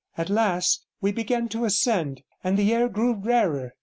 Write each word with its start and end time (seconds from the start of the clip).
At 0.17 0.31
last 0.31 0.87
we 0.99 1.11
began 1.11 1.47
to 1.49 1.63
ascend, 1.63 2.23
and 2.43 2.57
the 2.57 2.73
air 2.73 2.89
grew 2.89 3.13
rarer. 3.13 3.75